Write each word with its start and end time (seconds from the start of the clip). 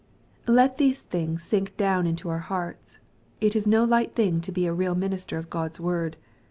Let 0.47 0.79
these 0.79 1.03
things 1.03 1.43
sink 1.43 1.77
down 1.77 2.07
into 2.07 2.27
our 2.29 2.39
hearts. 2.39 2.97
It 3.39 3.55
is 3.55 3.67
no 3.67 3.83
light 3.83 4.15
thing 4.15 4.41
to 4.41 4.51
be 4.51 4.65
a 4.65 4.73
real 4.73 4.95
minister 4.95 5.37
of 5.37 5.51
God's 5.51 5.79
Word. 5.79 6.17